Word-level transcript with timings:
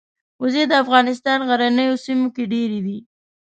وزې 0.41 0.63
د 0.69 0.73
افغانستان 0.83 1.39
غرنیو 1.49 2.01
سیمو 2.03 2.27
کې 2.35 2.43
ډېرې 2.51 2.79
دي 2.85 2.97